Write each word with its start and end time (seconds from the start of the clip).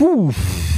Puh. 0.00 0.69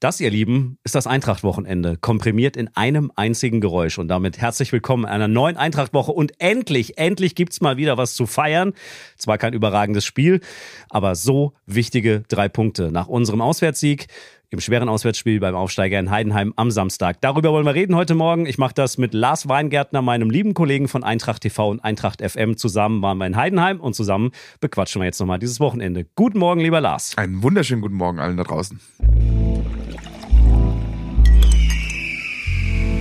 Das, 0.00 0.20
ihr 0.20 0.30
Lieben, 0.30 0.78
ist 0.84 0.94
das 0.94 1.08
Eintracht-Wochenende, 1.08 1.96
komprimiert 1.96 2.56
in 2.56 2.70
einem 2.76 3.10
einzigen 3.16 3.60
Geräusch. 3.60 3.98
Und 3.98 4.06
damit 4.06 4.38
herzlich 4.38 4.70
willkommen 4.70 5.02
in 5.02 5.10
einer 5.10 5.26
neuen 5.26 5.56
Eintracht-Woche. 5.56 6.12
Und 6.12 6.34
endlich, 6.38 6.98
endlich 6.98 7.34
gibt's 7.34 7.60
mal 7.60 7.78
wieder 7.78 7.96
was 7.98 8.14
zu 8.14 8.26
feiern. 8.26 8.74
Zwar 9.16 9.38
kein 9.38 9.54
überragendes 9.54 10.04
Spiel, 10.04 10.40
aber 10.88 11.16
so 11.16 11.54
wichtige 11.66 12.22
drei 12.28 12.48
Punkte. 12.48 12.92
Nach 12.92 13.08
unserem 13.08 13.40
Auswärtssieg 13.40 14.06
im 14.50 14.60
schweren 14.60 14.88
Auswärtsspiel 14.88 15.40
beim 15.40 15.56
Aufsteiger 15.56 15.98
in 15.98 16.12
Heidenheim 16.12 16.52
am 16.54 16.70
Samstag. 16.70 17.20
Darüber 17.20 17.50
wollen 17.50 17.66
wir 17.66 17.74
reden 17.74 17.96
heute 17.96 18.14
Morgen. 18.14 18.46
Ich 18.46 18.56
mache 18.56 18.74
das 18.74 18.98
mit 18.98 19.14
Lars 19.14 19.48
Weingärtner, 19.48 20.00
meinem 20.00 20.30
lieben 20.30 20.54
Kollegen 20.54 20.86
von 20.86 21.02
Eintracht 21.02 21.42
TV 21.42 21.70
und 21.70 21.80
Eintracht 21.80 22.22
FM. 22.22 22.56
Zusammen 22.56 23.02
waren 23.02 23.18
wir 23.18 23.26
in 23.26 23.34
Heidenheim 23.34 23.80
und 23.80 23.94
zusammen 23.94 24.30
bequatschen 24.60 25.02
wir 25.02 25.06
jetzt 25.06 25.18
nochmal 25.18 25.40
dieses 25.40 25.58
Wochenende. 25.58 26.06
Guten 26.14 26.38
Morgen, 26.38 26.60
lieber 26.60 26.80
Lars. 26.80 27.18
Einen 27.18 27.42
wunderschönen 27.42 27.82
guten 27.82 27.96
Morgen 27.96 28.20
allen 28.20 28.36
da 28.36 28.44
draußen. 28.44 28.78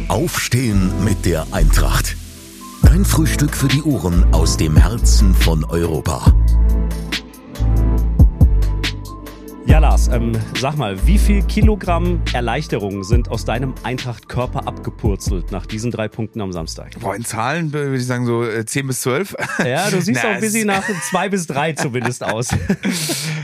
Aufstehen 0.08 1.04
mit 1.04 1.26
der 1.26 1.46
Eintracht. 1.52 2.16
Dein 2.82 3.04
Frühstück 3.04 3.54
für 3.54 3.68
die 3.68 3.84
Ohren 3.84 4.34
aus 4.34 4.56
dem 4.56 4.78
Herzen 4.78 5.36
von 5.36 5.66
Europa. 5.66 6.34
Ja, 9.78 9.82
Lars, 9.82 10.08
ähm, 10.08 10.32
sag 10.60 10.76
mal, 10.76 11.06
wie 11.06 11.20
viel 11.20 11.44
Kilogramm 11.44 12.24
Erleichterung 12.34 13.04
sind 13.04 13.30
aus 13.30 13.46
deinem 13.46 13.76
Eintracht-Körper 13.84 14.68
abgepurzelt 14.68 15.52
nach 15.52 15.68
diesen 15.68 15.92
drei 15.92 16.08
Punkten 16.08 16.42
am 16.42 16.52
Samstag? 16.52 17.00
Boah, 17.00 17.16
in 17.16 17.24
Zahlen 17.24 17.72
würde 17.72 17.96
ich 17.96 18.08
sagen 18.08 18.26
so 18.26 18.44
10 18.44 18.86
äh, 18.86 18.88
bis 18.88 19.02
12. 19.02 19.36
Ja, 19.64 19.88
du 19.92 20.02
siehst 20.02 20.22
Na, 20.24 20.30
auch 20.32 20.34
ein 20.34 20.42
bisschen 20.42 20.66
nach 20.66 20.84
zwei 21.08 21.30
bis 21.30 21.46
drei 21.46 21.74
zumindest 21.74 22.24
aus. 22.24 22.48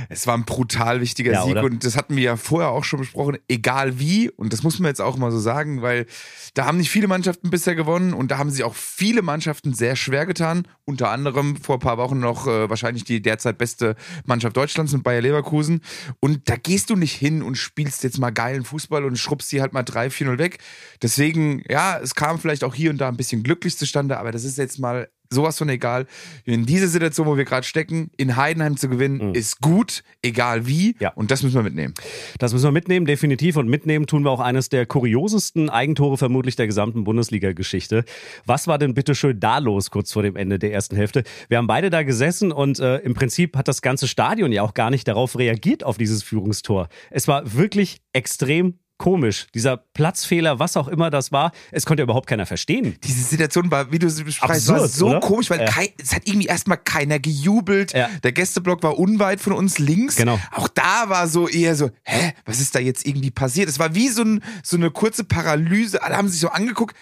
Es 0.09 0.27
war 0.27 0.37
ein 0.37 0.43
brutal 0.43 1.01
wichtiger 1.01 1.31
ja, 1.31 1.43
Sieg 1.43 1.53
oder? 1.53 1.63
und 1.63 1.83
das 1.83 1.97
hatten 1.97 2.15
wir 2.15 2.23
ja 2.23 2.35
vorher 2.35 2.69
auch 2.69 2.83
schon 2.83 2.99
besprochen, 2.99 3.37
egal 3.47 3.99
wie, 3.99 4.29
und 4.29 4.53
das 4.53 4.61
muss 4.61 4.77
man 4.77 4.89
jetzt 4.89 5.01
auch 5.01 5.17
mal 5.17 5.31
so 5.31 5.39
sagen, 5.39 5.81
weil 5.81 6.05
da 6.53 6.65
haben 6.65 6.77
nicht 6.77 6.91
viele 6.91 7.07
Mannschaften 7.07 7.49
bisher 7.49 7.73
gewonnen 7.73 8.13
und 8.13 8.29
da 8.29 8.37
haben 8.37 8.51
sich 8.51 8.63
auch 8.63 8.75
viele 8.75 9.23
Mannschaften 9.23 9.73
sehr 9.73 9.95
schwer 9.95 10.27
getan, 10.27 10.67
unter 10.85 11.09
anderem 11.09 11.55
vor 11.55 11.77
ein 11.77 11.79
paar 11.79 11.97
Wochen 11.97 12.19
noch 12.19 12.45
äh, 12.45 12.69
wahrscheinlich 12.69 13.05
die 13.05 13.23
derzeit 13.23 13.57
beste 13.57 13.95
Mannschaft 14.25 14.55
Deutschlands 14.55 14.93
mit 14.93 15.03
Bayer 15.03 15.21
Leverkusen 15.21 15.81
und 16.23 16.47
da 16.47 16.55
gehst 16.55 16.89
du 16.89 16.95
nicht 16.95 17.15
hin 17.15 17.43
und 17.43 17.55
spielst 17.55 18.01
jetzt 18.05 18.17
mal 18.17 18.29
geilen 18.29 18.63
Fußball 18.63 19.03
und 19.03 19.19
schrubbst 19.19 19.49
sie 19.49 19.59
halt 19.59 19.73
mal 19.73 19.83
3-4-0 19.83 20.37
weg. 20.37 20.59
Deswegen, 21.01 21.61
ja, 21.67 21.99
es 21.99 22.15
kam 22.15 22.39
vielleicht 22.39 22.63
auch 22.63 22.73
hier 22.73 22.91
und 22.91 22.97
da 22.99 23.09
ein 23.09 23.17
bisschen 23.17 23.43
glücklich 23.43 23.77
zustande, 23.77 24.17
aber 24.17 24.31
das 24.31 24.45
ist 24.45 24.57
jetzt 24.57 24.79
mal 24.79 25.09
sowas 25.33 25.57
von 25.57 25.69
egal. 25.69 26.05
In 26.45 26.65
dieser 26.65 26.87
Situation, 26.87 27.27
wo 27.27 27.37
wir 27.37 27.45
gerade 27.45 27.65
stecken, 27.65 28.11
in 28.17 28.35
Heidenheim 28.35 28.77
zu 28.77 28.89
gewinnen, 28.89 29.29
mhm. 29.29 29.35
ist 29.35 29.61
gut, 29.61 30.03
egal 30.21 30.67
wie. 30.67 30.95
Ja. 30.99 31.11
Und 31.13 31.31
das 31.31 31.43
müssen 31.43 31.55
wir 31.55 31.63
mitnehmen. 31.63 31.93
Das 32.39 32.53
müssen 32.53 32.65
wir 32.65 32.71
mitnehmen, 32.71 33.05
definitiv. 33.05 33.57
Und 33.57 33.67
mitnehmen 33.67 34.07
tun 34.07 34.23
wir 34.23 34.31
auch 34.31 34.39
eines 34.39 34.69
der 34.69 34.85
kuriosesten 34.85 35.69
Eigentore 35.69 36.17
vermutlich 36.17 36.55
der 36.55 36.67
gesamten 36.67 37.03
Bundesliga-Geschichte. 37.03 38.05
Was 38.45 38.67
war 38.67 38.77
denn 38.77 38.93
bitte 38.93 39.15
schön 39.15 39.39
da 39.39 39.57
los 39.57 39.91
kurz 39.91 40.11
vor 40.11 40.23
dem 40.23 40.35
Ende 40.35 40.59
der 40.59 40.71
ersten 40.73 40.95
Hälfte? 40.95 41.23
Wir 41.49 41.57
haben 41.57 41.67
beide 41.67 41.89
da 41.89 42.03
gesessen 42.03 42.51
und 42.51 42.79
äh, 42.79 42.97
im 42.97 43.13
Prinzip 43.13 43.57
hat 43.57 43.67
das 43.67 43.81
ganze 43.81 44.07
Stadion 44.07 44.51
ja 44.51 44.61
auch 44.61 44.73
gar 44.73 44.89
nicht 44.89 45.07
darauf 45.07 45.37
reagiert, 45.37 45.83
auf 45.83 45.97
dieses 45.97 46.23
Führungstor. 46.23 46.87
Es 47.09 47.27
war 47.27 47.53
wirklich 47.53 47.97
extrem 48.13 48.79
komisch. 48.97 49.47
Dieser 49.53 49.77
Platzfehler, 49.77 50.59
was 50.59 50.77
auch 50.77 50.87
immer 50.87 51.09
das 51.09 51.31
war, 51.31 51.51
es 51.71 51.85
konnte 51.85 52.03
überhaupt 52.03 52.27
keiner 52.27 52.45
verstehen. 52.45 52.95
Diese 53.03 53.21
Situation 53.23 53.69
war, 53.71 53.91
wie 53.91 53.99
du 53.99 54.09
sie 54.09 54.23
beschreibst, 54.23 54.67
war 54.69 54.87
so 54.87 55.09
oder? 55.09 55.19
komisch, 55.19 55.49
weil 55.49 55.59
ja. 55.59 55.65
kein, 55.65 55.89
es 56.01 56.13
hat 56.13 56.23
irgendwie 56.25 56.47
erstmal 56.47 56.77
keiner 56.77 57.19
gejubelt. 57.19 57.93
Ja. 57.93 58.09
Der 58.23 58.31
Gästeblock 58.31 58.83
war 58.83 58.97
unweit 58.97 59.41
von 59.41 59.53
uns 59.53 59.79
links. 59.79 60.15
Genau. 60.15 60.39
Auch 60.51 60.67
da 60.67 61.09
war 61.09 61.27
so 61.27 61.47
eher 61.47 61.75
so, 61.75 61.91
hä, 62.03 62.33
was 62.45 62.59
ist 62.59 62.75
da 62.75 62.79
jetzt 62.79 63.05
irgendwie 63.05 63.31
passiert? 63.31 63.67
Es 63.67 63.79
war 63.79 63.95
wie 63.95 64.09
so, 64.09 64.23
ein, 64.23 64.43
so 64.63 64.77
eine 64.77 64.91
kurze 64.91 65.23
Paralyse. 65.23 66.01
Alle 66.01 66.15
haben 66.15 66.29
sich 66.29 66.39
so 66.39 66.49
angeguckt. 66.49 66.95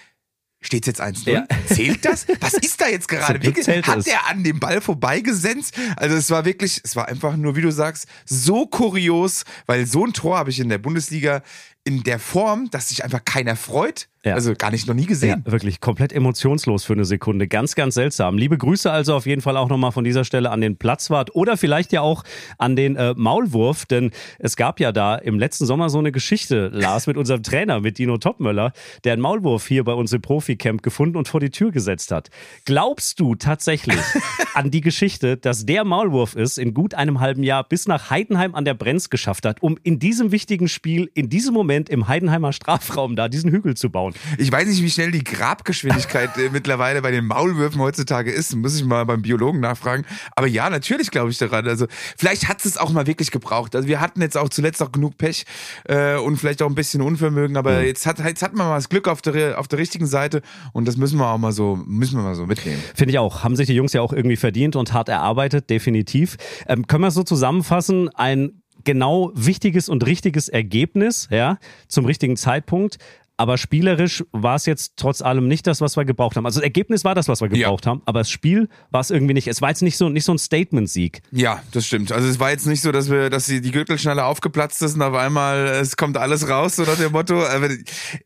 Steht 0.64 0.86
jetzt 0.86 1.02
1-0? 1.02 1.28
Ja. 1.32 1.48
Zählt 1.66 2.06
das? 2.06 2.28
Was 2.40 2.54
ist 2.54 2.80
da 2.80 2.88
jetzt 2.88 3.08
gerade? 3.08 3.40
Hat 3.40 4.06
der 4.06 4.28
an 4.28 4.44
dem 4.44 4.60
Ball 4.60 4.80
vorbeigesenzt? 4.80 5.74
Also 5.96 6.16
es 6.16 6.30
war 6.30 6.46
wirklich, 6.46 6.82
es 6.84 6.96
war 6.96 7.08
einfach 7.08 7.36
nur, 7.36 7.56
wie 7.56 7.62
du 7.62 7.72
sagst, 7.72 8.06
so 8.26 8.68
kurios, 8.68 9.44
weil 9.66 9.88
so 9.88 10.06
ein 10.06 10.14
Tor 10.14 10.38
habe 10.38 10.52
ich 10.52 10.60
in 10.60 10.70
der 10.70 10.78
Bundesliga 10.78 11.42
in 11.84 12.04
der 12.04 12.20
Form, 12.20 12.70
dass 12.70 12.90
sich 12.90 13.04
einfach 13.04 13.26
keiner 13.26 13.56
freut. 13.56 14.08
Ja. 14.24 14.36
Also 14.36 14.54
gar 14.54 14.70
nicht 14.70 14.88
noch 14.88 14.94
nie 14.94 15.08
gesehen. 15.08 15.42
Ja, 15.44 15.52
wirklich 15.52 15.82
komplett 15.82 16.14
emotionslos 16.14 16.84
für 16.84 16.94
eine 16.94 17.06
Sekunde. 17.06 17.48
Ganz, 17.48 17.74
ganz 17.74 17.96
seltsam. 17.96 18.38
Liebe 18.38 18.56
Grüße 18.56 18.92
also 18.92 19.16
auf 19.16 19.26
jeden 19.26 19.42
Fall 19.42 19.58
auch 19.58 19.68
nochmal 19.68 19.92
von 19.92 20.04
dieser 20.04 20.24
Stelle 20.26 20.52
an 20.52 20.62
den 20.62 20.78
Platzwart 20.78 21.36
oder 21.36 21.58
vielleicht 21.58 21.92
ja 21.92 22.02
auch 22.02 22.24
an 22.60 22.76
den 22.76 22.96
äh, 22.98 23.16
Maulwurf, 23.18 23.88
denn 23.88 24.12
es 24.38 24.58
gab 24.58 24.80
ja 24.80 24.92
da 24.92 25.16
im 25.16 25.40
letzten 25.40 25.66
Sommer 25.66 25.90
so 25.90 25.98
eine 25.98 26.12
Geschichte, 26.12 26.68
Lars, 26.68 27.08
mit 27.08 27.18
unserem 27.18 27.42
Trainer, 27.42 27.80
mit 27.80 27.98
Dino 27.98 28.20
Topmöller, 28.20 28.74
der 29.06 29.14
einen 29.14 29.24
Maulwurf 29.24 29.68
hier 29.68 29.84
bei 29.84 29.94
uns 29.94 30.14
im 30.14 30.22
Profi-Camp 30.22 30.84
gefunden 30.84 31.18
und 31.18 31.28
vor 31.28 31.40
die 31.40 31.50
Tür 31.50 31.72
gesetzt 31.72 32.12
hat. 32.12 32.30
Glaubst 32.66 33.20
du 33.20 33.34
tatsächlich 33.34 33.98
an 34.54 34.70
die 34.70 34.82
Geschichte, 34.82 35.36
dass 35.36 35.66
der 35.66 35.84
Maulwurf 35.84 36.36
ist 36.36 36.60
in 36.60 36.76
gut 36.76 36.94
einem 36.94 37.22
halben 37.22 37.42
Jahr 37.42 37.64
bis 37.64 37.88
nach 37.88 38.12
Heidenheim 38.12 38.54
an 38.54 38.66
der 38.66 38.76
Brenz 38.76 39.10
geschafft 39.10 39.48
hat, 39.48 39.64
um 39.64 39.80
in 39.82 39.98
diesem 39.98 40.32
wichtigen 40.32 40.68
Spiel, 40.68 41.10
in 41.16 41.28
diesem 41.30 41.56
Moment 41.56 41.71
im 41.72 42.08
Heidenheimer 42.08 42.54
Strafraum 42.54 43.16
da 43.16 43.28
diesen 43.30 43.52
Hügel 43.52 43.76
zu 43.76 43.90
bauen? 43.90 44.14
Ich 44.38 44.52
weiß 44.52 44.68
nicht, 44.68 44.82
wie 44.82 44.90
schnell 44.90 45.12
die 45.12 45.24
Grabgeschwindigkeit 45.24 46.38
äh, 46.38 46.50
mittlerweile 46.52 47.02
bei 47.02 47.12
den 47.12 47.26
Maulwürfen 47.26 47.82
heutzutage 47.82 48.32
ist. 48.32 48.56
Muss 48.56 48.76
ich 48.76 48.84
mal 48.84 49.06
beim 49.06 49.22
Biologen 49.22 49.60
nachfragen. 49.60 50.06
Aber 50.36 50.48
ja, 50.48 50.70
natürlich 50.70 51.12
glaube 51.12 51.32
ich 51.32 51.38
daran. 51.38 51.68
Also 51.68 51.88
vielleicht 52.18 52.48
hat 52.48 52.66
es 52.66 52.78
auch 52.78 52.92
mal 52.92 53.08
wirklich 53.08 53.32
gebraucht. 53.32 53.76
Also 53.76 53.88
wir 53.88 54.00
hatten 54.00 54.22
jetzt 54.22 54.38
auch 54.38 54.50
zuletzt 54.50 54.82
auch 54.82 54.92
genug 54.92 55.18
Pech 55.18 55.46
äh, 55.86 56.16
und 56.18 56.38
vielleicht 56.38 56.62
auch 56.62 56.70
ein 56.70 56.76
bisschen 56.76 57.02
Unvermögen. 57.02 57.58
Aber 57.58 57.80
mhm. 57.80 57.86
jetzt 57.86 58.06
hat 58.06 58.20
jetzt 58.20 58.42
hat 58.42 58.54
man 58.54 58.68
mal 58.68 58.76
das 58.76 58.90
Glück 58.90 59.08
auf 59.08 59.22
der 59.22 59.60
auf 59.60 59.68
der 59.68 59.80
richtigen 59.80 60.06
Seite 60.06 60.42
und 60.74 60.88
das 60.88 60.98
müssen 60.98 61.18
wir 61.18 61.28
auch 61.28 61.38
mal 61.38 61.52
so 61.52 61.80
müssen 61.86 62.18
wir 62.18 62.24
mal 62.24 62.36
so 62.36 62.46
mitnehmen. 62.46 62.82
Finde 62.96 63.12
ich 63.12 63.20
auch. 63.20 63.44
Haben 63.44 63.56
sich 63.56 63.68
die 63.68 63.74
Jungs 63.74 63.94
ja 63.94 64.02
auch 64.02 64.14
irgendwie 64.14 64.36
verdient 64.36 64.76
und 64.76 64.94
hart 64.94 65.10
erarbeitet, 65.10 65.70
definitiv. 65.70 66.38
Ähm, 66.68 66.88
können 66.88 67.04
wir 67.04 67.12
so 67.12 67.24
zusammenfassen? 67.24 68.10
Ein 68.10 68.61
genau 68.84 69.32
wichtiges 69.36 69.90
und 69.90 70.06
richtiges 70.06 70.50
Ergebnis, 70.50 71.28
ja, 71.32 71.58
zum 71.88 72.06
richtigen 72.06 72.38
Zeitpunkt. 72.38 72.98
Aber 73.42 73.58
spielerisch 73.58 74.24
war 74.34 74.56
es 74.56 74.68
jetzt 74.68 74.98
trotz 74.98 75.24
allem 75.24 75.48
nicht 75.48 75.66
das, 75.66 75.82
was 75.82 75.98
wir 75.98 76.06
gebraucht 76.06 76.36
haben. 76.36 76.46
Also 76.46 76.60
das 76.60 76.64
Ergebnis 76.64 77.04
war 77.04 77.16
das, 77.16 77.28
was 77.28 77.42
wir 77.42 77.50
gebraucht 77.50 77.86
ja. 77.86 77.90
haben, 77.90 78.04
aber 78.06 78.20
das 78.20 78.30
Spiel 78.30 78.70
war 78.92 79.02
es 79.02 79.10
irgendwie 79.10 79.34
nicht. 79.34 79.48
Es 79.48 79.64
war 79.64 79.70
jetzt 79.70 79.82
nicht 79.82 79.98
so, 79.98 80.10
nicht 80.10 80.26
so 80.26 80.32
ein 80.32 80.38
Statement-Sieg. 80.38 81.24
Ja, 81.32 81.64
das 81.72 81.88
stimmt. 81.88 82.12
Also 82.12 82.28
es 82.28 82.40
war 82.40 82.52
jetzt 82.52 82.68
nicht 82.68 82.82
so, 82.82 82.92
dass 82.92 83.10
wir, 83.10 83.32
dass 83.32 83.48
die 83.48 83.62
Gürtel 83.72 83.98
schneller 83.98 84.28
aufgeplatzt 84.28 84.84
ist 84.84 84.94
und 84.94 85.02
auf 85.02 85.16
einmal 85.16 85.66
es 85.82 85.98
kommt 85.98 86.18
alles 86.18 86.50
raus, 86.50 86.76
so 86.76 86.84
nach 86.84 86.98
dem 86.98 87.14
Motto. 87.14 87.44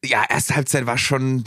Ja, 0.03 0.25
erste 0.27 0.57
Halbzeit 0.57 0.85
war 0.85 0.97
schon, 0.97 1.45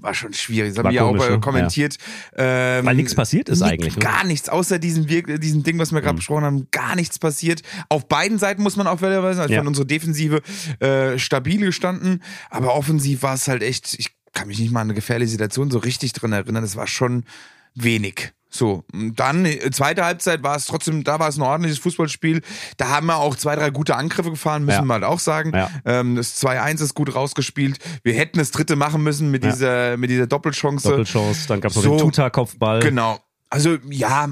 war 0.00 0.14
schon 0.14 0.32
schwierig. 0.32 0.74
Das 0.74 0.84
haben 0.84 0.92
wir 0.92 1.04
auch 1.04 1.14
ne? 1.14 1.40
kommentiert. 1.40 1.96
Ja. 2.36 2.78
Ähm, 2.78 2.86
Weil 2.86 2.96
nichts 2.96 3.14
passiert 3.14 3.48
ist 3.48 3.62
eigentlich. 3.62 3.96
Ne? 3.96 4.02
Gar 4.02 4.24
nichts, 4.24 4.48
außer 4.48 4.78
diesem, 4.78 5.06
diesem 5.06 5.62
Ding, 5.62 5.78
was 5.78 5.92
wir 5.92 6.00
gerade 6.00 6.14
mhm. 6.14 6.18
besprochen 6.18 6.44
haben, 6.44 6.68
gar 6.70 6.96
nichts 6.96 7.18
passiert. 7.18 7.62
Auf 7.88 8.08
beiden 8.08 8.38
Seiten 8.38 8.62
muss 8.62 8.76
man 8.76 8.86
auch 8.86 9.00
weisen. 9.00 9.40
Also 9.40 9.52
ja. 9.52 9.60
von 9.60 9.68
unserer 9.68 9.86
Defensive 9.86 10.42
äh, 10.80 11.18
stabil 11.18 11.60
gestanden, 11.60 12.22
aber 12.50 12.74
offensiv 12.74 12.96
offensiv 12.96 13.22
war 13.22 13.34
es 13.34 13.48
halt 13.48 13.62
echt, 13.62 13.94
ich 13.98 14.10
kann 14.32 14.48
mich 14.48 14.58
nicht 14.58 14.72
mal 14.72 14.80
an 14.80 14.88
eine 14.88 14.94
gefährliche 14.94 15.30
Situation 15.30 15.70
so 15.70 15.78
richtig 15.78 16.12
drin 16.12 16.32
erinnern. 16.32 16.64
Es 16.64 16.76
war 16.76 16.86
schon 16.86 17.24
wenig. 17.74 18.32
So, 18.56 18.84
dann 18.92 19.44
äh, 19.44 19.70
zweite 19.70 20.04
Halbzeit 20.04 20.42
war 20.42 20.56
es 20.56 20.66
trotzdem, 20.66 21.04
da 21.04 21.18
war 21.18 21.28
es 21.28 21.36
ein 21.36 21.42
ordentliches 21.42 21.78
Fußballspiel. 21.78 22.42
Da 22.76 22.88
haben 22.88 23.06
wir 23.06 23.16
auch 23.16 23.36
zwei, 23.36 23.56
drei 23.56 23.70
gute 23.70 23.96
Angriffe 23.96 24.30
gefahren, 24.30 24.64
müssen 24.64 24.80
ja. 24.80 24.84
wir 24.84 24.94
halt 24.94 25.04
auch 25.04 25.20
sagen. 25.20 25.52
Ja. 25.54 25.70
Ähm, 25.84 26.16
das 26.16 26.42
2-1 26.42 26.82
ist 26.82 26.94
gut 26.94 27.14
rausgespielt. 27.14 27.78
Wir 28.02 28.14
hätten 28.14 28.38
das 28.38 28.50
dritte 28.50 28.76
machen 28.76 29.02
müssen 29.02 29.30
mit 29.30 29.44
ja. 29.44 29.50
dieser, 29.50 29.96
mit 29.96 30.10
dieser 30.10 30.26
Doppelchance. 30.26 30.88
Doppelchance, 30.88 31.46
dann 31.48 31.60
gab 31.60 31.70
es 31.70 31.76
noch 31.76 31.84
so, 31.84 31.90
den 31.96 31.98
Tuta-Kopfball. 31.98 32.80
Genau. 32.80 33.18
Also 33.50 33.76
ja, 33.90 34.28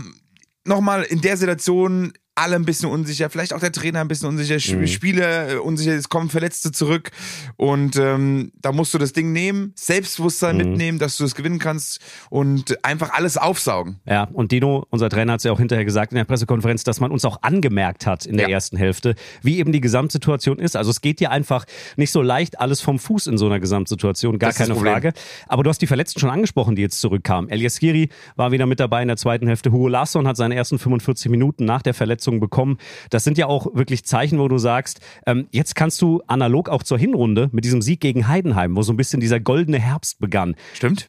nochmal 0.64 1.02
in 1.04 1.20
der 1.20 1.36
Situation 1.36 2.12
alle 2.34 2.56
ein 2.56 2.65
bisschen 2.65 2.91
unsicher, 2.91 3.31
vielleicht 3.31 3.53
auch 3.53 3.61
der 3.61 3.71
Trainer 3.71 4.00
ein 4.00 4.09
bisschen 4.09 4.28
unsicher, 4.28 4.56
mhm. 4.77 4.87
Spieler 4.87 5.53
äh, 5.53 5.57
unsicher, 5.57 5.92
es 5.92 6.09
kommen 6.09 6.31
Verletzte 6.31 6.72
zurück 6.72 7.10
und 7.57 7.97
ähm, 7.97 8.51
da 8.60 8.72
musst 8.72 8.92
du 8.92 8.98
das 8.98 9.13
Ding 9.13 9.33
nehmen, 9.33 9.72
Selbstbewusstsein 9.77 10.57
mhm. 10.57 10.65
mitnehmen, 10.65 10.98
dass 10.98 11.16
du 11.16 11.25
es 11.25 11.36
gewinnen 11.36 11.60
kannst 11.60 12.01
und 12.31 12.84
einfach 12.84 13.13
alles 13.13 13.36
aufsaugen. 13.36 14.01
Ja, 14.04 14.25
und 14.33 14.51
Dino, 14.51 14.84
unser 14.91 15.09
Trainer, 15.10 15.34
hat 15.34 15.41
es 15.41 15.45
ja 15.45 15.53
auch 15.53 15.59
hinterher 15.59 15.84
gesagt 15.84 16.13
in 16.13 16.16
der 16.16 16.25
Pressekonferenz, 16.25 16.83
dass 16.83 16.98
man 16.98 17.13
uns 17.13 17.25
auch 17.25 17.39
angemerkt 17.42 18.07
hat 18.07 18.27
in 18.27 18.37
der 18.37 18.48
ja. 18.48 18.54
ersten 18.54 18.77
Hälfte, 18.77 19.15
wie 19.42 19.59
eben 19.59 19.71
die 19.71 19.80
Gesamtsituation 19.80 20.59
ist. 20.59 20.77
Also 20.77 20.91
es 20.91 21.01
geht 21.01 21.21
dir 21.21 21.30
einfach 21.30 21.65
nicht 21.97 22.10
so 22.10 22.21
leicht 22.21 22.59
alles 22.59 22.80
vom 22.80 22.98
Fuß 22.98 23.28
in 23.28 23.39
so 23.39 23.47
einer 23.47 23.60
Gesamtsituation, 23.60 24.41
gar 24.41 24.51
das 24.51 24.59
keine 24.59 24.75
Frage. 24.75 25.13
Aber 25.47 25.63
du 25.63 25.71
hast 25.71 25.80
die 25.80 25.87
Verletzten 25.87 26.19
schon 26.19 26.30
angesprochen, 26.30 26.75
die 26.75 26.83
jetzt 26.83 27.01
zurückkamen. 27.01 27.48
Elias 27.48 27.78
Giri 27.78 28.09
war 28.34 28.51
wieder 28.51 28.66
mit 28.66 28.80
dabei 28.80 29.03
in 29.03 29.09
der 29.09 29.16
zweiten 29.16 29.47
Hälfte. 29.47 29.71
Hugo 29.71 29.87
Larsson 29.87 30.27
hat 30.27 30.37
seine 30.37 30.57
ersten 30.57 30.80
45 30.80 31.30
Minuten 31.30 31.65
nach 31.65 31.83
der 31.83 31.95
Verletzung 31.95 32.23
Verletzungen 32.24 32.41
bekommen. 32.41 32.78
Das 33.10 33.24
sind 33.24 33.38
ja 33.38 33.47
auch 33.47 33.74
wirklich 33.74 34.04
Zeichen, 34.04 34.38
wo 34.38 34.48
du 34.48 34.59
sagst, 34.59 35.00
ähm, 35.26 35.47
jetzt 35.53 35.74
kannst 35.74 36.00
du 36.03 36.22
analog 36.26 36.68
auch 36.68 36.82
zur 36.82 36.98
Hinrunde 36.98 37.48
mit 37.53 37.65
diesem 37.65 37.82
Sieg 37.82 38.00
gegen 38.00 38.28
Heidenheim, 38.28 38.76
wo 38.76 38.82
so 38.82 38.92
ein 38.92 38.97
bisschen 38.97 39.21
dieser 39.21 39.41
goldene 39.41 39.78
Herbst 39.78 40.18
begann. 40.18 40.56
Stimmt 40.74 41.09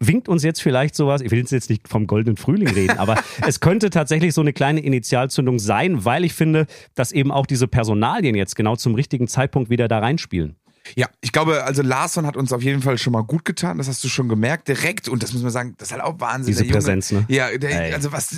winkt 0.00 0.28
uns 0.28 0.42
jetzt 0.42 0.60
vielleicht 0.60 0.96
sowas, 0.96 1.22
ich 1.22 1.30
will 1.30 1.38
jetzt 1.38 1.70
nicht 1.70 1.88
vom 1.88 2.08
goldenen 2.08 2.36
Frühling 2.36 2.68
reden, 2.68 2.98
aber 2.98 3.14
es 3.46 3.60
könnte 3.60 3.90
tatsächlich 3.90 4.34
so 4.34 4.40
eine 4.40 4.52
kleine 4.52 4.80
Initialzündung 4.80 5.60
sein, 5.60 6.04
weil 6.04 6.24
ich 6.24 6.34
finde, 6.34 6.66
dass 6.96 7.12
eben 7.12 7.30
auch 7.30 7.46
diese 7.46 7.68
Personalien 7.68 8.34
jetzt 8.34 8.56
genau 8.56 8.74
zum 8.74 8.96
richtigen 8.96 9.28
Zeitpunkt 9.28 9.70
wieder 9.70 9.86
da 9.86 10.00
reinspielen. 10.00 10.56
Ja, 10.96 11.08
ich 11.20 11.32
glaube, 11.32 11.64
also 11.64 11.82
Larsson 11.82 12.26
hat 12.26 12.36
uns 12.36 12.52
auf 12.52 12.62
jeden 12.62 12.82
Fall 12.82 12.98
schon 12.98 13.12
mal 13.12 13.22
gut 13.22 13.44
getan. 13.44 13.78
Das 13.78 13.88
hast 13.88 14.04
du 14.04 14.08
schon 14.08 14.28
gemerkt, 14.28 14.68
direkt. 14.68 15.08
Und 15.08 15.22
das 15.22 15.32
muss 15.32 15.42
man 15.42 15.50
sagen, 15.50 15.74
das 15.78 15.88
ist 15.88 15.92
halt 15.92 16.02
auch 16.02 16.20
Wahnsinn. 16.20 16.54
Diese 16.54 16.64
Präsenz, 16.64 17.10
ne? 17.10 17.24
Ja, 17.28 17.56
der, 17.56 17.94
also 17.94 18.12
was, 18.12 18.36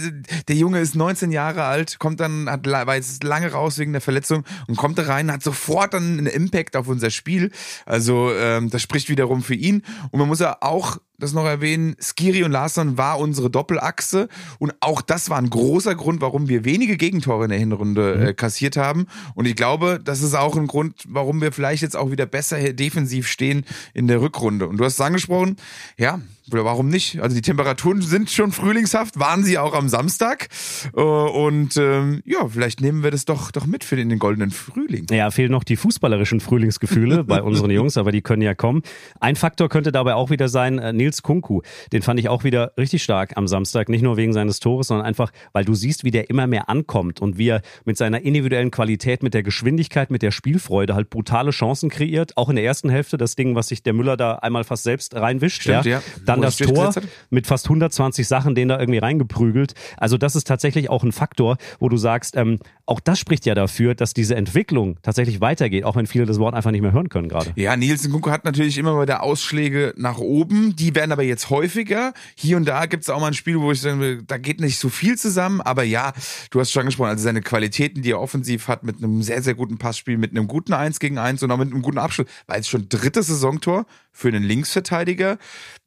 der 0.49 0.57
Junge 0.57 0.81
ist 0.81 0.95
19 0.95 1.33
Jahre 1.33 1.65
alt, 1.65 1.99
kommt 1.99 2.21
dann, 2.21 2.49
hat, 2.49 2.67
war 2.67 2.95
jetzt 2.95 3.25
lange 3.25 3.51
raus 3.53 3.79
wegen 3.79 3.93
der 3.93 4.01
Verletzung 4.01 4.45
und 4.69 4.77
kommt 4.77 4.99
da 4.99 5.03
rein, 5.05 5.31
hat 5.31 5.43
sofort 5.43 5.95
dann 5.95 6.19
einen 6.19 6.27
Impact 6.27 6.77
auf 6.77 6.89
unser 6.89 7.11
Spiel. 7.11 7.51
Also 7.85 8.33
ähm, 8.33 8.71
das 8.71 8.83
spricht 8.83 9.09
wiederum 9.09 9.43
für 9.43 9.55
ihn. 9.55 9.83
Und 10.11 10.21
man 10.21 10.29
muss 10.29 10.41
ja 10.41 10.59
auch 10.61 10.99
das 11.19 11.33
noch 11.33 11.45
erwähnen, 11.45 11.97
Skiri 12.01 12.45
und 12.45 12.53
Larsson 12.53 12.99
war 12.99 13.19
unsere 13.19 13.51
Doppelachse 13.51 14.29
und 14.59 14.75
auch 14.81 15.01
das 15.01 15.31
war 15.31 15.39
ein 15.39 15.51
großer 15.51 15.95
Grund, 15.95 16.21
warum 16.21 16.49
wir 16.49 16.65
wenige 16.65 16.97
Gegentore 16.97 17.45
in 17.45 17.51
der 17.51 17.59
Hinrunde 17.59 18.17
mhm. 18.17 18.27
äh, 18.27 18.35
kassiert 18.35 18.77
haben. 18.77 19.07
Und 19.35 19.47
ich 19.47 19.57
glaube, 19.57 20.01
das 20.03 20.23
ist 20.23 20.35
auch 20.35 20.57
ein 20.57 20.67
Grund, 20.67 21.05
warum 21.09 21.41
wir 21.41 21.53
vielleicht 21.53 21.83
jetzt 21.83 21.97
auch 21.97 22.11
wieder 22.11 22.27
besser 22.27 22.73
defensiv 22.73 23.29
stehen 23.29 23.65
in 23.95 24.07
der 24.09 24.21
Rückrunde. 24.21 24.69
Und 24.69 24.79
du 24.79 24.85
hast 24.85 24.95
es 24.95 25.01
angesprochen, 25.01 25.57
ja, 25.97 26.21
warum 26.51 26.89
nicht? 26.89 27.21
Also 27.21 27.35
die 27.35 27.43
Temperaturen 27.43 28.03
sind 28.03 28.31
schon 28.31 28.53
frühlingshaft, 28.53 29.19
waren 29.19 29.45
sie 29.45 29.59
auch 29.59 29.75
am 29.75 29.89
Samstag. 29.89 30.49
Äh, 30.97 31.01
und 31.01 31.77
ähm, 31.77 32.23
ja, 32.25 32.47
vielleicht 32.49 32.81
nehmen 32.81 33.03
wir 33.03 33.11
das 33.11 33.25
doch, 33.25 33.51
doch 33.51 33.67
mit 33.67 33.85
für 33.85 33.97
den, 33.97 34.09
den 34.09 34.19
goldenen 34.19 34.51
Frühling. 34.51 35.07
Ja, 35.11 35.31
fehlen 35.31 35.51
noch 35.51 35.65
die 35.65 35.77
fußballerischen 35.77 36.41
Frühlingsgefühle 36.41 37.25
bei 37.25 37.43
unseren 37.43 37.71
Jungs, 37.71 37.97
aber 37.97 38.13
die 38.13 38.23
können 38.23 38.43
ja 38.43 38.55
kommen. 38.55 38.83
Ein 39.21 39.37
Faktor 39.37 39.69
könnte 39.69 39.93
dabei 39.93 40.15
auch 40.15 40.31
wieder 40.31 40.49
sein, 40.49 40.79
äh, 40.79 40.93
Nils 40.93 41.23
Kunku. 41.23 41.63
Den 41.93 42.03
fand 42.03 42.21
ich 42.21 42.29
auch 42.29 42.45
wieder 42.45 42.73
richtig 42.79 43.03
stark 43.03 43.37
am 43.37 43.49
Samstag, 43.49 43.89
nicht 43.89 44.03
nur 44.03 44.17
wegen 44.17 44.33
seines 44.33 44.61
Tores, 44.61 44.89
sondern 44.89 45.07
einfach, 45.07 45.33
weil 45.53 45.65
du 45.65 45.75
siehst, 45.75 46.05
wie 46.05 46.11
der 46.11 46.31
immer 46.31 46.47
mehr 46.47 46.69
ankommt 46.69 47.21
und 47.21 47.39
wie 47.39 47.49
er 47.49 47.63
mit 47.85 47.97
seiner 47.97 48.23
individuellen 48.23 48.71
Qualität, 48.71 49.23
mit 49.23 49.35
der 49.35 49.43
Geschwindigkeit, 49.43 50.11
mit 50.11 50.23
der 50.23 50.31
Spielfreude 50.31 50.95
halt 50.95 51.11
brutale 51.11 51.51
Chancen 51.51 51.91
kreiert. 51.91 52.37
Auch 52.37 52.49
in 52.49 52.57
der 52.57 52.65
ersten 52.65 52.89
Hälfte 52.89 53.17
das 53.17 53.37
Ding, 53.37 53.55
was 53.55 53.69
sich 53.69 53.83
der 53.83 53.93
Müller 53.93 54.17
da 54.17 54.37
einmal 54.37 54.65
fast 54.65 54.85
selbst 54.85 55.15
reinwischt. 55.15 55.63
Stimmt, 55.63 55.87
ja. 55.87 55.99
ja. 55.99 56.03
Dann 56.41 56.43
das 56.43 56.57
Tor 56.57 56.95
mit 57.31 57.47
fast 57.47 57.67
120 57.67 58.27
Sachen, 58.27 58.55
den 58.55 58.69
da 58.69 58.79
irgendwie 58.79 58.99
reingeprügelt. 58.99 59.75
Also 59.97 60.19
das 60.19 60.37
ist 60.37 60.47
tatsächlich 60.47 60.91
auch 60.91 61.03
ein 61.03 61.13
Faktor, 61.13 61.57
wo 61.79 61.89
du 61.89 61.97
sagst, 61.97 62.37
ähm, 62.37 62.59
auch 62.87 63.01
das 63.01 63.19
spricht 63.19 63.47
ja 63.47 63.55
dafür, 63.55 63.95
dass 63.95 64.15
diese 64.15 64.37
Entwicklung 64.37 64.99
tatsächlich 65.03 65.41
weitergeht, 65.41 65.85
auch 65.85 65.97
wenn 65.97 66.07
viele 66.07 66.25
das 66.25 66.39
Wort 66.39 66.55
einfach 66.55 66.71
nicht 66.71 66.83
mehr 66.83 66.93
hören 66.93 67.09
können 67.09 67.29
gerade. 67.29 67.53
Ja, 67.57 67.77
Nielsen 67.77 68.13
Kunko 68.13 68.31
hat 68.31 68.45
natürlich 68.45 68.79
immer 68.79 69.01
wieder 69.01 69.23
Ausschläge 69.23 69.93
nach 69.97 70.19
oben. 70.19 70.77
Die 70.77 70.95
werden 70.95 71.13
aber 71.13 71.25
jetzt 71.25 71.51
häufiger. 71.51 72.13
Hier 72.37 72.57
und 72.57 72.67
da 72.67 72.87
gibt 72.87 73.03
es 73.03 73.11
auch 73.11 73.21
mal 73.21 73.29
ein 73.29 73.35
Spiel, 73.35 73.61
wo 73.61 73.73
ich 73.73 73.81
sage, 73.81 74.23
da 74.25 74.39
geht 74.39 74.61
nicht 74.61 74.79
so 74.79 74.89
viel 74.89 75.19
zusammen. 75.19 75.61
Aber 75.61 75.83
ja, 75.83 76.13
du 76.51 76.61
hast 76.61 76.71
schon 76.71 76.81
angesprochen, 76.81 77.11
also 77.11 77.25
seine 77.25 77.43
Qualitäten, 77.43 78.03
die 78.03 78.13
er 78.13 78.21
offensiv 78.21 78.69
hat, 78.69 78.85
mit 78.85 78.99
einem 78.99 79.23
sehr, 79.23 79.43
sehr 79.43 79.55
guten 79.55 79.79
Passspiel, 79.79 80.17
mit 80.17 80.31
einem 80.31 80.47
guten 80.47 80.73
1 80.73 81.01
gegen 81.01 81.19
1 81.19 81.43
und 81.43 81.51
auch 81.51 81.59
mit 81.59 81.73
einem 81.73 81.83
guten 81.83 81.99
Abschluss, 81.99 82.29
war 82.47 82.57
jetzt 82.57 82.69
schon 82.69 82.89
drittes 82.89 83.27
Saisontor 83.27 83.87
für 84.13 84.29
einen 84.29 84.45
Linksverteidiger 84.45 85.39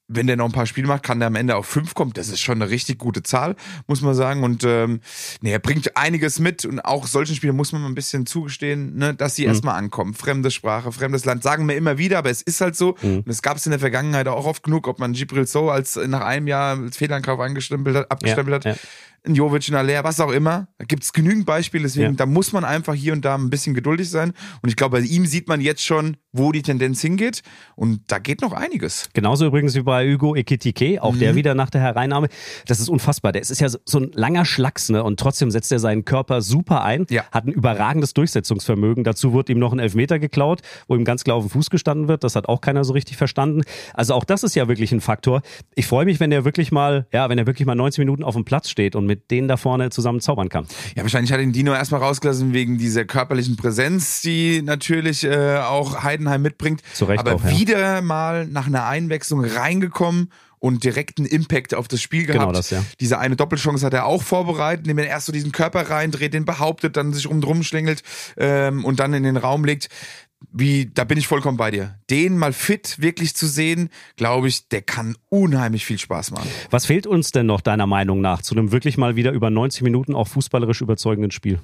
wenn 0.10 0.28
der 0.28 0.36
noch 0.36 0.46
ein 0.46 0.52
paar 0.52 0.66
Spiele 0.66 0.88
macht, 0.88 1.04
kann 1.04 1.20
der 1.20 1.28
am 1.28 1.36
Ende 1.36 1.56
auf 1.56 1.68
fünf 1.68 1.94
kommen. 1.94 2.12
Das 2.14 2.28
ist 2.28 2.42
schon 2.42 2.62
eine 2.62 2.70
richtig 2.70 2.98
gute 2.98 3.24
Zahl, 3.24 3.56
muss 3.88 4.02
man 4.02 4.16
sagen. 4.16 4.44
Und 4.44 4.64
ähm, 4.64 5.02
nee, 5.42 5.52
er 5.52 5.60
bringt 5.60 5.96
einiges 5.96 6.40
mit 6.40 6.66
und 6.66 6.80
auch 6.82 7.08
solchen 7.08 7.36
Spielen 7.36 7.56
muss 7.56 7.72
man 7.72 7.82
mal 7.82 7.88
ein 7.88 7.96
bisschen 7.96 8.26
zugestehen, 8.26 8.98
ne, 8.98 9.14
dass 9.14 9.36
sie 9.36 9.44
mhm. 9.44 9.50
erstmal 9.50 9.76
ankommen. 9.76 10.16
Fremde 10.16 10.52
Sprache, 10.52 10.92
fremdes 10.92 11.26
Land, 11.26 11.44
sagen 11.44 11.68
wir 11.68 11.78
immer 11.78 11.98
wieder, 11.98 12.18
aber 12.18 12.32
es 12.32 12.42
ist 12.42 12.60
halt 12.60 12.76
so. 12.76 12.96
Mhm. 13.02 13.20
Und 13.20 13.30
es 13.30 13.42
gab 13.42 13.58
es 13.58 13.66
in 13.66 13.70
der 13.70 13.80
Vergangenheit 13.80 14.28
auch 14.28 14.46
oft 14.46 14.64
genug, 14.64 14.88
ob 14.88 15.00
man 15.00 15.14
Gibril 15.14 15.46
So 15.46 15.70
als 15.70 15.96
nach 15.96 16.22
einem 16.22 16.48
Jahr 16.48 16.78
als 16.78 16.98
Fehlankauf 16.98 17.40
angestempelt 17.40 17.96
hat, 17.96 18.12
abgestempelt 18.12 18.66
ja, 18.66 18.72
hat. 18.72 18.78
Ja 18.78 18.90
ein 19.26 19.36
Jovic, 19.36 19.68
ein 19.70 19.76
Aller, 19.76 20.04
was 20.04 20.20
auch 20.20 20.32
immer. 20.32 20.68
Da 20.78 20.86
gibt 20.86 21.04
es 21.04 21.14
genügend 21.14 21.46
Beispiele, 21.46 21.84
deswegen, 21.84 22.12
ja. 22.12 22.14
da 22.14 22.26
muss 22.26 22.54
man 22.54 22.64
einfach 22.64 22.94
hier 22.94 23.14
und 23.14 23.24
da 23.26 23.36
ein 23.36 23.50
bisschen 23.50 23.74
geduldig 23.74 24.10
sein. 24.10 24.34
Und 24.62 24.70
ich 24.70 24.76
glaube, 24.76 25.00
bei 25.00 25.06
ihm 25.06 25.26
sieht 25.26 25.48
man 25.48 25.62
jetzt 25.62 25.84
schon, 25.84 26.18
wo 26.32 26.52
die 26.52 26.62
Tendenz 26.62 27.02
hingeht. 27.02 27.42
Und 27.76 28.02
da 28.08 28.20
geht 28.20 28.42
noch 28.42 28.54
einiges. 28.54 29.10
Genauso 29.14 29.46
übrigens 29.46 29.76
wie 29.76 29.82
bei 29.82 29.99
Hugo 30.06 30.36
Ekitike, 30.36 31.02
auch 31.02 31.14
mhm. 31.14 31.20
der 31.20 31.36
wieder 31.36 31.56
nach 31.56 31.70
der 31.70 31.82
Hereinnahme. 31.82 32.28
Das 32.68 32.80
ist 32.80 32.90
unfassbar. 32.90 33.32
Der 33.32 33.42
ist 33.42 33.60
ja 33.60 33.68
so 33.70 34.00
ein 34.00 34.12
langer 34.14 34.46
Schlacks, 34.46 34.90
ne? 34.90 35.04
Und 35.04 35.20
trotzdem 35.20 35.52
setzt 35.52 35.72
er 35.72 35.80
seinen 35.80 36.06
Körper 36.06 36.42
super 36.42 36.84
ein, 36.84 37.06
ja. 37.10 37.24
hat 37.32 37.46
ein 37.46 37.52
überragendes 37.52 38.14
Durchsetzungsvermögen. 38.14 39.04
Dazu 39.04 39.34
wird 39.34 39.50
ihm 39.50 39.60
noch 39.60 39.74
ein 39.74 39.80
Elfmeter 39.80 40.20
geklaut, 40.20 40.62
wo 40.88 40.96
ihm 40.96 41.06
ganz 41.06 41.24
klar 41.24 41.38
auf 41.38 41.44
den 41.44 41.50
Fuß 41.50 41.70
gestanden 41.70 42.08
wird. 42.08 42.24
Das 42.24 42.36
hat 42.36 42.48
auch 42.48 42.62
keiner 42.62 42.84
so 42.84 42.94
richtig 42.94 43.18
verstanden. 43.18 43.62
Also 43.94 44.14
auch 44.14 44.24
das 44.24 44.44
ist 44.44 44.56
ja 44.56 44.68
wirklich 44.68 44.92
ein 44.92 45.02
Faktor. 45.02 45.42
Ich 45.76 45.88
freue 45.88 46.06
mich, 46.06 46.20
wenn 46.20 46.32
er 46.32 46.46
wirklich 46.46 46.72
mal, 46.72 47.08
ja, 47.12 47.30
wenn 47.30 47.38
er 47.38 47.48
wirklich 47.48 47.66
mal 47.66 47.76
90 47.76 48.00
Minuten 48.00 48.24
auf 48.24 48.36
dem 48.36 48.46
Platz 48.46 48.70
steht 48.70 48.96
und 48.96 49.06
mit 49.06 49.32
denen 49.32 49.48
da 49.48 49.58
vorne 49.58 49.90
zusammen 49.90 50.22
zaubern 50.22 50.50
kann. 50.50 50.66
Ja, 50.96 51.04
wahrscheinlich 51.04 51.32
hat 51.32 51.42
ihn 51.42 51.52
Dino 51.52 51.74
erstmal 51.74 52.02
rausgelassen 52.02 52.54
wegen 52.54 52.78
dieser 52.78 53.06
körperlichen 53.06 53.58
Präsenz, 53.58 54.22
die 54.22 54.62
natürlich 54.62 55.24
äh, 55.24 55.58
auch 55.58 56.04
Heidenheim 56.04 56.42
mitbringt. 56.42 56.82
Zu 56.94 57.06
Recht 57.06 57.20
Aber 57.20 57.36
auch, 57.36 57.44
ja. 57.44 57.52
wieder 57.52 58.02
mal 58.02 58.48
nach 58.48 58.68
einer 58.68 58.86
Einwechslung 58.86 59.44
reingekommen 59.44 59.89
und 60.60 60.84
direkten 60.84 61.26
Impact 61.26 61.74
auf 61.74 61.88
das 61.88 62.02
Spiel 62.02 62.26
gehabt. 62.26 62.40
Genau 62.40 62.52
das, 62.52 62.70
ja. 62.70 62.84
Diese 63.00 63.18
eine 63.18 63.36
Doppelchance 63.36 63.86
hat 63.86 63.94
er 63.94 64.06
auch 64.06 64.22
vorbereitet, 64.22 64.86
indem 64.86 65.00
er 65.00 65.08
erst 65.08 65.26
so 65.26 65.32
diesen 65.32 65.52
Körper 65.52 65.90
reindreht, 65.90 66.34
den 66.34 66.46
behauptet, 66.46 66.98
dann 66.98 67.14
sich 67.14 67.30
rumdrum 67.30 67.64
schlängelt 67.64 68.04
ähm, 68.38 68.84
und 68.84 69.00
dann 69.00 69.14
in 69.14 69.24
den 69.24 69.38
Raum 69.38 69.64
legt 69.64 69.90
wie, 70.52 70.90
da 70.94 71.04
bin 71.04 71.18
ich 71.18 71.28
vollkommen 71.28 71.58
bei 71.58 71.70
dir. 71.70 71.96
Den 72.10 72.38
mal 72.38 72.54
fit 72.54 72.96
wirklich 73.00 73.36
zu 73.36 73.48
sehen, 73.48 73.90
glaube 74.16 74.48
ich, 74.48 74.68
der 74.70 74.82
kann 74.82 75.16
unheimlich 75.30 75.86
viel 75.86 76.00
Spaß 76.00 76.32
machen. 76.32 76.50
Was 76.70 76.86
fehlt 76.86 77.06
uns 77.06 77.32
denn 77.32 77.46
noch 77.46 77.62
deiner 77.62 77.88
Meinung 77.88 78.22
nach 78.22 78.42
zu 78.42 78.56
einem 78.56 78.72
wirklich 78.72 78.98
mal 78.98 79.16
wieder 79.16 79.32
über 79.32 79.50
90 79.50 79.84
Minuten 79.84 80.16
auch 80.16 80.28
fußballerisch 80.28 80.82
überzeugenden 80.82 81.32
Spiel? 81.32 81.60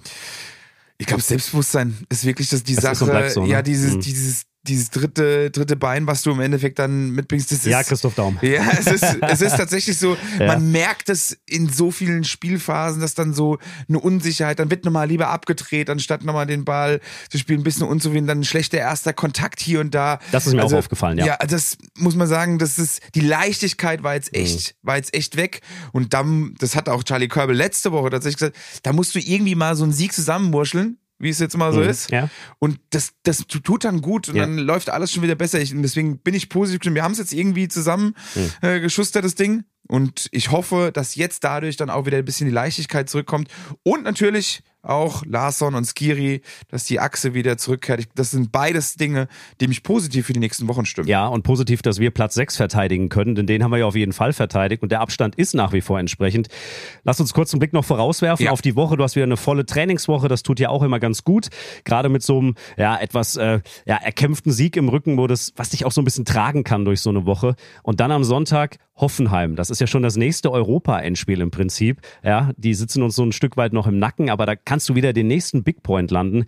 Ich 0.97 1.07
glaube, 1.07 1.21
Selbstbewusstsein 1.21 1.97
ist 2.09 2.25
wirklich 2.25 2.49
das 2.49 2.63
die 2.63 2.75
das 2.75 2.99
Sache. 2.99 3.29
So, 3.29 3.43
ne? 3.43 3.49
Ja, 3.49 3.61
dieses, 3.61 3.95
mhm. 3.95 4.01
dieses 4.01 4.43
dieses 4.67 4.89
dritte, 4.89 5.51
dritte 5.51 5.75
Bein, 5.75 6.07
was 6.07 6.21
du 6.21 6.31
im 6.31 6.39
Endeffekt 6.39 6.79
dann 6.79 7.11
mitbringst, 7.11 7.51
das 7.51 7.59
ist. 7.59 7.65
Ja, 7.65 7.83
Christoph 7.83 8.15
Daum. 8.15 8.37
Ja, 8.41 8.63
es 8.71 8.87
ist, 8.87 9.03
es 9.21 9.41
ist 9.41 9.57
tatsächlich 9.57 9.97
so, 9.97 10.17
ja. 10.39 10.47
man 10.47 10.71
merkt 10.71 11.09
es 11.09 11.37
in 11.45 11.69
so 11.69 11.91
vielen 11.91 12.23
Spielphasen, 12.23 13.01
dass 13.01 13.13
dann 13.13 13.33
so 13.33 13.57
eine 13.87 13.99
Unsicherheit, 13.99 14.59
dann 14.59 14.69
wird 14.69 14.85
nochmal 14.85 15.07
lieber 15.07 15.29
abgedreht, 15.29 15.89
anstatt 15.89 16.23
nochmal 16.23 16.45
den 16.45 16.65
Ball 16.65 16.99
zu 17.29 17.37
spielen, 17.37 17.61
ein 17.61 17.63
bisschen 17.63 17.87
unzufrieden, 17.87 18.27
dann 18.27 18.39
ein 18.39 18.43
schlechter 18.43 18.77
erster 18.77 19.13
Kontakt 19.13 19.59
hier 19.59 19.79
und 19.79 19.93
da. 19.93 20.19
Das 20.31 20.47
ist 20.47 20.53
mir 20.53 20.61
also, 20.63 20.75
auch 20.75 20.79
aufgefallen, 20.79 21.17
ja. 21.17 21.25
Ja, 21.25 21.37
das 21.37 21.77
muss 21.97 22.15
man 22.15 22.27
sagen, 22.27 22.59
das 22.59 22.79
ist, 22.79 23.01
die 23.15 23.21
Leichtigkeit 23.21 24.03
war 24.03 24.15
jetzt 24.15 24.35
echt, 24.35 24.75
mhm. 24.81 24.87
war 24.87 24.97
jetzt 24.97 25.13
echt 25.13 25.37
weg. 25.37 25.61
Und 25.91 26.13
dann, 26.13 26.55
das 26.59 26.75
hat 26.75 26.89
auch 26.89 27.03
Charlie 27.03 27.27
Körbel 27.27 27.55
letzte 27.55 27.91
Woche 27.91 28.09
tatsächlich 28.09 28.37
gesagt, 28.37 28.57
da 28.83 28.93
musst 28.93 29.15
du 29.15 29.19
irgendwie 29.19 29.55
mal 29.55 29.75
so 29.75 29.83
einen 29.83 29.93
Sieg 29.93 30.13
zusammenwurscheln 30.13 30.97
wie 31.17 31.29
es 31.29 31.39
jetzt 31.39 31.57
mal 31.57 31.73
so 31.73 31.79
mhm, 31.79 31.89
ist. 31.89 32.11
Ja. 32.11 32.29
Und 32.59 32.79
das, 32.89 33.13
das 33.23 33.45
tut 33.47 33.83
dann 33.83 34.01
gut 34.01 34.29
und 34.29 34.35
ja. 34.35 34.43
dann 34.43 34.57
läuft 34.57 34.89
alles 34.89 35.11
schon 35.11 35.23
wieder 35.23 35.35
besser. 35.35 35.59
Ich, 35.59 35.73
und 35.73 35.81
deswegen 35.81 36.19
bin 36.19 36.33
ich 36.33 36.49
positiv. 36.49 36.93
Wir 36.93 37.03
haben 37.03 37.13
es 37.13 37.19
jetzt 37.19 37.33
irgendwie 37.33 37.67
zusammen 37.67 38.15
mhm. 38.35 38.51
äh, 38.61 38.79
geschustert, 38.79 39.23
das 39.23 39.35
Ding. 39.35 39.63
Und 39.87 40.27
ich 40.31 40.51
hoffe, 40.51 40.91
dass 40.93 41.15
jetzt 41.15 41.43
dadurch 41.43 41.77
dann 41.77 41.89
auch 41.89 42.05
wieder 42.05 42.17
ein 42.17 42.25
bisschen 42.25 42.47
die 42.47 42.53
Leichtigkeit 42.53 43.09
zurückkommt. 43.09 43.49
Und 43.83 44.03
natürlich 44.03 44.63
auch 44.85 45.23
Larsson 45.25 45.75
und 45.75 45.85
Skiri, 45.85 46.41
dass 46.69 46.85
die 46.85 46.99
Achse 46.99 47.33
wieder 47.33 47.57
zurückkehrt. 47.57 48.07
Das 48.15 48.31
sind 48.31 48.51
beides 48.51 48.95
Dinge, 48.95 49.27
die 49.59 49.67
mich 49.67 49.83
positiv 49.83 50.27
für 50.27 50.33
die 50.33 50.39
nächsten 50.39 50.67
Wochen 50.67 50.85
stimmen. 50.85 51.07
Ja, 51.07 51.27
und 51.27 51.43
positiv, 51.43 51.81
dass 51.81 51.99
wir 51.99 52.11
Platz 52.11 52.35
6 52.35 52.57
verteidigen 52.57 53.09
können, 53.09 53.35
denn 53.35 53.47
den 53.47 53.63
haben 53.63 53.71
wir 53.71 53.77
ja 53.77 53.85
auf 53.85 53.95
jeden 53.95 54.13
Fall 54.13 54.33
verteidigt 54.33 54.83
und 54.83 54.91
der 54.91 55.01
Abstand 55.01 55.35
ist 55.35 55.53
nach 55.53 55.73
wie 55.73 55.81
vor 55.81 55.99
entsprechend. 55.99 56.47
Lass 57.03 57.19
uns 57.19 57.33
kurz 57.33 57.53
einen 57.53 57.59
Blick 57.59 57.73
noch 57.73 57.85
vorauswerfen 57.85 58.45
ja. 58.45 58.51
auf 58.51 58.61
die 58.61 58.75
Woche. 58.75 58.97
Du 58.97 59.03
hast 59.03 59.15
wieder 59.15 59.25
eine 59.25 59.37
volle 59.37 59.65
Trainingswoche, 59.65 60.27
das 60.27 60.43
tut 60.43 60.59
ja 60.59 60.69
auch 60.69 60.83
immer 60.83 60.99
ganz 60.99 61.23
gut. 61.23 61.49
Gerade 61.83 62.09
mit 62.09 62.23
so 62.23 62.39
einem 62.39 62.55
ja, 62.77 62.97
etwas 62.97 63.35
äh, 63.35 63.61
ja, 63.85 63.95
erkämpften 63.97 64.51
Sieg 64.51 64.77
im 64.77 64.89
Rücken, 64.89 65.17
wo 65.17 65.27
das, 65.27 65.53
was 65.55 65.69
dich 65.69 65.85
auch 65.85 65.91
so 65.91 66.01
ein 66.01 66.05
bisschen 66.05 66.25
tragen 66.25 66.63
kann 66.63 66.85
durch 66.85 67.01
so 67.01 67.09
eine 67.09 67.25
Woche. 67.25 67.55
Und 67.83 67.99
dann 67.99 68.11
am 68.11 68.23
Sonntag 68.23 68.77
Hoffenheim. 68.97 69.55
Das 69.55 69.69
ist 69.69 69.81
ja 69.81 69.87
schon 69.87 70.03
das 70.03 70.15
nächste 70.15 70.51
Europa-Endspiel 70.51 71.41
im 71.41 71.51
Prinzip. 71.51 71.99
Ja, 72.23 72.51
die 72.55 72.73
sitzen 72.73 73.03
uns 73.03 73.15
so 73.15 73.23
ein 73.23 73.33
Stück 73.33 73.57
weit 73.57 73.73
noch 73.73 73.87
im 73.87 73.99
Nacken, 73.99 74.29
aber 74.29 74.45
da 74.45 74.55
kannst 74.55 74.87
du 74.87 74.95
wieder 74.95 75.11
den 75.11 75.27
nächsten 75.27 75.63
Big 75.63 75.83
Point 75.83 76.11
landen. 76.11 76.45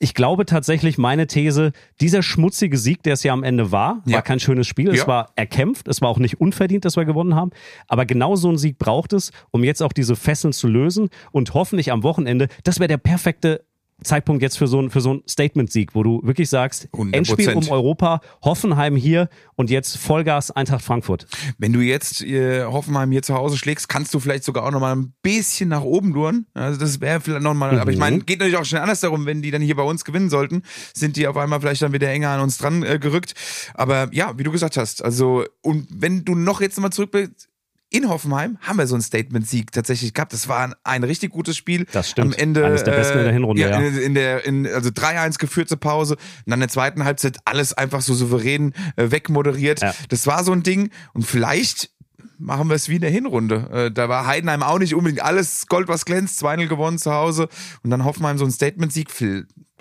Ich 0.00 0.14
glaube 0.14 0.44
tatsächlich, 0.44 0.98
meine 0.98 1.28
These, 1.28 1.72
dieser 2.00 2.22
schmutzige 2.22 2.76
Sieg, 2.76 3.04
der 3.04 3.12
es 3.12 3.22
ja 3.22 3.32
am 3.32 3.44
Ende 3.44 3.70
war, 3.70 4.02
ja. 4.06 4.16
war 4.16 4.22
kein 4.22 4.40
schönes 4.40 4.66
Spiel. 4.66 4.88
Ja. 4.88 5.02
Es 5.02 5.06
war 5.06 5.30
erkämpft, 5.36 5.86
es 5.86 6.00
war 6.00 6.08
auch 6.08 6.18
nicht 6.18 6.40
unverdient, 6.40 6.84
dass 6.84 6.96
wir 6.96 7.04
gewonnen 7.04 7.36
haben. 7.36 7.50
Aber 7.86 8.06
genau 8.06 8.34
so 8.34 8.48
einen 8.48 8.58
Sieg 8.58 8.78
braucht 8.78 9.12
es, 9.12 9.30
um 9.52 9.62
jetzt 9.62 9.82
auch 9.82 9.92
diese 9.92 10.16
Fesseln 10.16 10.52
zu 10.52 10.66
lösen 10.66 11.10
und 11.30 11.54
hoffentlich 11.54 11.92
am 11.92 12.02
Wochenende, 12.02 12.48
das 12.64 12.80
wäre 12.80 12.88
der 12.88 12.98
perfekte 12.98 13.64
Zeitpunkt 14.02 14.42
jetzt 14.42 14.58
für 14.58 14.66
so 14.66 14.78
einen 14.78 14.90
für 14.90 15.00
so 15.00 15.22
Statement-Sieg, 15.28 15.94
wo 15.94 16.02
du 16.02 16.20
wirklich 16.24 16.48
sagst, 16.48 16.88
100%. 16.92 17.14
Endspiel 17.14 17.54
um 17.54 17.68
Europa, 17.68 18.20
Hoffenheim 18.42 18.96
hier 18.96 19.28
und 19.56 19.70
jetzt 19.70 19.96
Vollgas 19.96 20.50
Eintracht 20.50 20.84
Frankfurt. 20.84 21.26
Wenn 21.58 21.72
du 21.72 21.80
jetzt 21.80 22.22
äh, 22.22 22.64
Hoffenheim 22.64 23.10
hier 23.12 23.22
zu 23.22 23.34
Hause 23.34 23.56
schlägst, 23.56 23.88
kannst 23.88 24.12
du 24.12 24.20
vielleicht 24.20 24.44
sogar 24.44 24.64
auch 24.64 24.70
nochmal 24.70 24.96
ein 24.96 25.14
bisschen 25.22 25.68
nach 25.68 25.82
oben 25.82 26.12
luren. 26.12 26.46
Also 26.54 26.78
das 26.80 27.00
wäre 27.00 27.20
vielleicht 27.20 27.42
nochmal, 27.42 27.72
mhm. 27.72 27.78
aber 27.78 27.92
ich 27.92 27.98
meine, 27.98 28.18
geht 28.18 28.40
natürlich 28.40 28.58
auch 28.58 28.64
schnell 28.64 28.82
anders 28.82 29.00
darum, 29.00 29.26
wenn 29.26 29.42
die 29.42 29.50
dann 29.50 29.62
hier 29.62 29.76
bei 29.76 29.82
uns 29.82 30.04
gewinnen 30.04 30.30
sollten, 30.30 30.62
sind 30.92 31.16
die 31.16 31.26
auf 31.26 31.36
einmal 31.36 31.60
vielleicht 31.60 31.82
dann 31.82 31.92
wieder 31.92 32.08
enger 32.08 32.30
an 32.30 32.40
uns 32.40 32.58
dran 32.58 32.82
äh, 32.82 32.98
gerückt. 32.98 33.34
Aber 33.74 34.08
ja, 34.12 34.36
wie 34.36 34.42
du 34.42 34.50
gesagt 34.50 34.76
hast, 34.76 35.04
also 35.04 35.44
und 35.62 35.86
wenn 35.90 36.24
du 36.24 36.34
noch 36.34 36.60
jetzt 36.60 36.76
nochmal 36.76 36.92
zurück 36.92 37.12
bist, 37.12 37.48
in 37.94 38.08
Hoffenheim 38.08 38.58
haben 38.60 38.76
wir 38.76 38.88
so 38.88 38.96
einen 38.96 39.02
Statement-Sieg 39.02 39.70
tatsächlich 39.70 40.14
gehabt. 40.14 40.32
Das 40.32 40.48
war 40.48 40.64
ein, 40.64 40.74
ein, 40.82 41.04
richtig 41.04 41.30
gutes 41.30 41.56
Spiel. 41.56 41.86
Das 41.92 42.10
stimmt. 42.10 42.34
Am 42.34 42.40
Ende, 42.40 42.66
Eines 42.66 42.82
der 42.82 42.90
besten 42.90 43.18
in 43.18 43.24
der 43.24 43.32
Hinrunde, 43.32 43.62
ja. 43.62 43.70
ja. 43.70 43.78
In, 43.78 44.14
der, 44.14 44.44
in, 44.44 44.66
also 44.66 44.90
3-1 44.90 45.38
geführt 45.38 45.68
zur 45.68 45.78
Pause 45.78 46.14
und 46.14 46.22
dann 46.46 46.54
in 46.54 46.62
der 46.62 46.68
zweiten 46.70 47.04
Halbzeit 47.04 47.38
alles 47.44 47.72
einfach 47.72 48.00
so 48.00 48.12
souverän 48.12 48.72
äh, 48.96 49.12
wegmoderiert. 49.12 49.80
Ja. 49.80 49.94
Das 50.08 50.26
war 50.26 50.42
so 50.42 50.50
ein 50.50 50.64
Ding 50.64 50.90
und 51.12 51.24
vielleicht 51.24 51.90
machen 52.36 52.68
wir 52.68 52.74
es 52.74 52.88
wie 52.88 52.96
in 52.96 53.00
der 53.00 53.10
Hinrunde. 53.10 53.70
Äh, 53.72 53.90
da 53.92 54.08
war 54.08 54.26
Heidenheim 54.26 54.64
auch 54.64 54.80
nicht 54.80 54.96
unbedingt 54.96 55.22
alles 55.22 55.68
Gold, 55.68 55.86
was 55.86 56.04
glänzt. 56.04 56.38
2 56.38 56.66
gewonnen 56.66 56.98
zu 56.98 57.12
Hause 57.12 57.48
und 57.84 57.90
dann 57.90 58.04
Hoffenheim 58.04 58.38
so 58.38 58.44
ein 58.44 58.50
Statement-Sieg. 58.50 59.08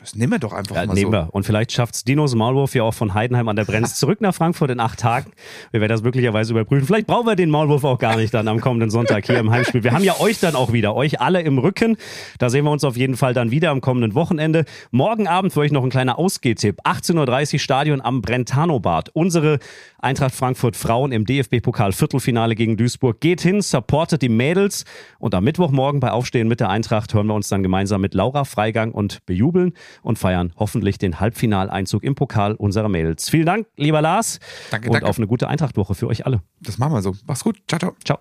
Das 0.03 0.15
nehmen 0.15 0.33
wir 0.33 0.39
doch 0.39 0.51
einfach 0.51 0.75
ja, 0.75 0.86
mal 0.86 0.93
nehmen 0.95 1.13
so. 1.13 1.17
Wir. 1.17 1.29
Und 1.31 1.45
vielleicht 1.45 1.72
schafft 1.72 1.95
es 1.95 2.03
Dinos 2.03 2.36
Maulwurf 2.36 2.75
ja 2.75 2.83
auch 2.83 2.93
von 2.93 3.13
Heidenheim 3.13 3.48
an 3.48 3.55
der 3.55 3.63
Brenz 3.63 3.95
zurück 3.95 4.19
nach 4.19 4.36
Frankfurt 4.36 4.69
in 4.69 4.81
acht 4.81 5.00
Tagen. 5.00 5.31
Wir 5.72 5.79
werden 5.79 5.91
das 5.91 6.03
möglicherweise 6.03 6.51
überprüfen. 6.51 6.86
Vielleicht 6.86 7.07
brauchen 7.07 7.25
wir 7.25 7.38
den 7.38 7.50
Maulwurf 7.50 7.86
auch 7.86 8.00
gar 8.00 8.17
nicht 8.17 8.33
dann 8.33 8.50
am 8.50 8.60
kommenden 8.60 8.89
Sonntag 8.89 9.25
hier 9.25 9.39
im 9.39 9.50
Heimspiel. 9.50 9.86
Wir 9.86 9.93
haben 9.93 10.03
ja 10.03 10.19
euch 10.19 10.41
dann 10.41 10.55
auch 10.55 10.74
wieder, 10.74 10.93
euch 10.93 11.22
alle 11.22 11.39
im 11.39 11.57
Rücken. 11.57 11.95
Da 12.38 12.50
sehen 12.50 12.65
wir 12.65 12.72
uns 12.72 12.83
auf 12.83 12.98
jeden 12.98 13.15
Fall 13.15 13.33
dann 13.33 13.50
wieder 13.50 13.72
am 13.72 13.79
kommenden 13.79 14.13
Wochenende. 14.13 14.65
Morgen 14.91 15.29
Abend 15.29 15.53
für 15.53 15.62
euch 15.62 15.72
noch 15.72 15.86
ein 15.86 15.89
kleiner 15.89 16.19
Ausgehtipp. 16.19 16.81
18.30 16.83 17.53
Uhr 17.53 17.60
Stadion 17.60 18.01
am 18.01 18.22
Brentano-Bad. 18.22 19.12
Unsere 19.13 19.60
Eintracht 20.00 20.36
Frankfurt 20.36 20.75
Frauen 20.75 21.13
im 21.13 21.24
DFB-Pokal 21.24 21.93
Viertelfinale 21.93 22.55
gegen 22.55 22.75
Duisburg. 22.75 23.22
Geht 23.22 23.39
hin, 23.39 23.62
supportet 23.62 24.22
die 24.22 24.27
Mädels. 24.27 24.83
Und 25.17 25.33
am 25.33 25.45
Mittwochmorgen 25.45 26.01
bei 26.01 26.12
Aufstehen 26.12 26.50
mit 26.50 26.60
der 26.60 26.69
Eintracht 26.69 27.13
hören 27.13 27.27
wir 27.27 27.36
uns 27.36 27.48
dann 27.48 27.63
gemeinsam 27.63 28.01
mit 28.01 28.13
Laura 28.13 28.43
Freigang 28.43 28.91
und 28.91 29.25
bejubeln 29.25 29.72
und 30.02 30.20
feiern 30.20 30.54
hoffentlich 30.58 30.98
den 30.98 31.20
Halbfinaleinzug 31.20 32.04
im 32.04 32.16
Pokal 32.16 32.56
unserer 32.56 32.90
Mädels. 32.90 33.30
Vielen 33.30 33.46
Dank, 33.46 33.68
lieber 33.78 34.02
Lars. 34.02 34.40
Danke, 34.72 34.88
und 34.88 34.94
danke. 34.94 35.10
auf 35.10 35.18
eine 35.18 35.28
gute 35.28 35.48
Eintrachtwoche 35.48 35.96
für 35.96 36.08
euch 36.08 36.26
alle. 36.26 36.42
Das 36.62 36.78
machen 36.78 36.94
wir 36.94 37.02
so. 37.02 37.16
Mach's 37.26 37.44
gut. 37.44 37.62
Ciao, 37.68 37.80
ciao. 37.80 37.96
Ciao. 38.04 38.20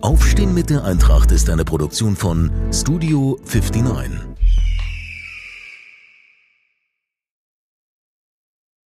Aufstehen 0.00 0.54
mit 0.54 0.70
der 0.70 0.84
Eintracht 0.84 1.32
ist 1.32 1.50
eine 1.50 1.64
Produktion 1.64 2.14
von 2.14 2.52
Studio 2.72 3.38
59. 3.44 4.37